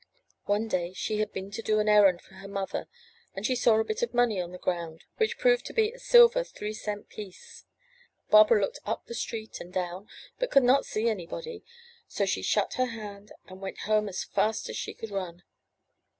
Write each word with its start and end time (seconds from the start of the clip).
One 0.45 0.67
day 0.67 0.93
she 0.93 1.19
had 1.19 1.31
been 1.31 1.51
to 1.51 1.61
do 1.61 1.77
an 1.77 1.87
errand 1.87 2.23
for 2.23 2.33
her 2.33 2.47
mother, 2.47 2.87
and 3.35 3.45
she 3.45 3.55
saw 3.55 3.75
a 3.79 3.83
bit 3.83 4.01
of 4.01 4.15
money 4.15 4.41
on 4.41 4.51
the 4.51 4.57
ground 4.57 5.03
which 5.17 5.37
proved 5.37 5.63
to 5.67 5.73
be 5.75 5.91
a 5.91 5.99
silver 5.99 6.43
three 6.43 6.73
cent 6.73 7.07
piece. 7.07 7.65
Barbara 8.31 8.61
looked 8.61 8.79
up 8.83 9.05
the 9.05 9.13
street 9.13 9.61
and 9.61 9.71
down, 9.71 10.07
but 10.39 10.49
could 10.49 10.63
not 10.63 10.87
see 10.87 11.07
anybody, 11.07 11.63
so 12.07 12.25
she 12.25 12.41
shut 12.41 12.73
her 12.79 12.87
hand 12.87 13.31
and 13.45 13.61
went 13.61 13.81
home 13.81 14.09
as 14.09 14.23
fast 14.23 14.69
as 14.69 14.75
she 14.75 14.95
could 14.95 15.11
run. 15.11 15.43